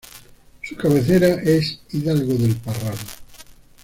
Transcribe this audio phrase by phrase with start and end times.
[0.63, 2.97] Su cabecera es Hidalgo del Parral.